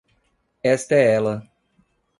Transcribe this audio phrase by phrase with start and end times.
[0.75, 1.35] Esta é ela.